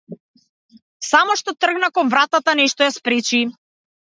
[1.09, 3.45] Само што тргна кон вратата нешто ја спречи.